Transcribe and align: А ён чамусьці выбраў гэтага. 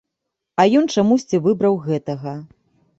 А 0.63 0.65
ён 0.79 0.89
чамусьці 0.97 1.43
выбраў 1.47 1.81
гэтага. 1.87 2.39